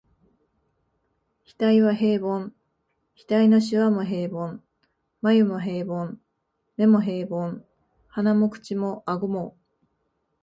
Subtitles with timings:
[1.59, 2.49] 額は平凡、
[3.29, 4.59] 額の皺も平凡、
[5.21, 6.15] 眉も平凡、
[6.75, 7.61] 眼も平凡、
[8.07, 9.55] 鼻も口も顎も、